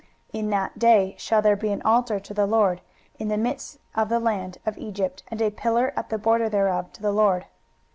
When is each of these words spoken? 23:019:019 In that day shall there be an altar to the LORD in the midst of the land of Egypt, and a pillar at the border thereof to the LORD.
23:019:019 0.33 0.39
In 0.43 0.49
that 0.49 0.79
day 0.79 1.15
shall 1.19 1.41
there 1.43 1.55
be 1.55 1.69
an 1.71 1.83
altar 1.83 2.19
to 2.19 2.33
the 2.33 2.47
LORD 2.47 2.81
in 3.19 3.27
the 3.27 3.37
midst 3.37 3.77
of 3.93 4.09
the 4.09 4.19
land 4.19 4.57
of 4.65 4.75
Egypt, 4.79 5.21
and 5.27 5.39
a 5.43 5.51
pillar 5.51 5.93
at 5.95 6.09
the 6.09 6.17
border 6.17 6.49
thereof 6.49 6.91
to 6.93 7.03
the 7.03 7.11
LORD. 7.11 7.45